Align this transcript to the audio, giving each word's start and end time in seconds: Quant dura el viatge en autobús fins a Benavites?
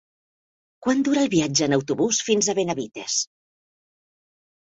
Quant 0.85 1.03
dura 1.07 1.19
el 1.23 1.29
viatge 1.33 1.67
en 1.67 1.75
autobús 1.77 2.21
fins 2.29 2.49
a 2.49 2.55
Benavites? 2.59 3.17